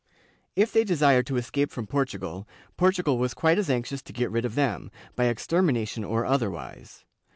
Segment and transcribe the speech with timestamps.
[0.55, 4.45] If they desired to escape from Portugal, Portugal was quite as anxious to get rid
[4.45, 7.05] of them, by extermination or otherwise.